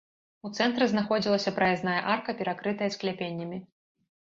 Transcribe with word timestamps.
У 0.47 0.49
цэнтры 0.61 0.87
знаходзілася 0.93 1.53
праязная 1.59 1.95
арка, 2.15 2.37
перакрытая 2.41 2.91
скляпеннямі. 2.99 3.65